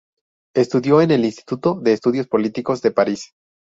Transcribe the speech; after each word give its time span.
Estudió 0.55 0.99
en 1.01 1.11
el 1.11 1.25
Instituto 1.25 1.79
de 1.79 1.93
Estudios 1.93 2.25
Políticos 2.27 2.81
de 2.81 2.89
París. 2.89 3.35